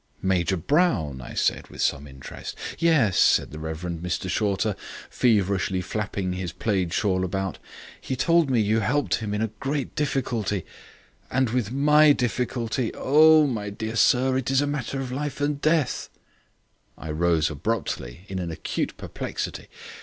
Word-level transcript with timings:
"Major 0.23 0.57
Brown!" 0.57 1.21
I 1.21 1.35
said, 1.35 1.67
with 1.67 1.79
some 1.83 2.07
interest. 2.07 2.55
"Yes," 2.79 3.19
said 3.19 3.51
the 3.51 3.59
Reverend 3.59 4.01
Mr 4.01 4.27
Shorter, 4.31 4.75
feverishly 5.11 5.79
flapping 5.79 6.33
his 6.33 6.51
plaid 6.51 6.91
shawl 6.91 7.23
about. 7.23 7.59
"He 8.01 8.15
told 8.15 8.49
me 8.49 8.59
you 8.59 8.79
helped 8.79 9.17
him 9.19 9.31
in 9.35 9.43
a 9.43 9.49
great 9.59 9.93
difficulty 9.93 10.65
and 11.29 11.71
my 11.71 12.13
difficulty! 12.13 12.91
Oh, 12.95 13.45
my 13.45 13.69
dear 13.69 13.95
sir, 13.95 14.37
it's 14.37 14.59
a 14.59 14.65
matter 14.65 14.99
of 14.99 15.11
life 15.11 15.39
and 15.39 15.61
death." 15.61 16.09
I 16.97 17.11
rose 17.11 17.51
abruptly, 17.51 18.21
in 18.27 18.39
an 18.39 18.49
acute 18.49 18.97
perplexity. 18.97 19.67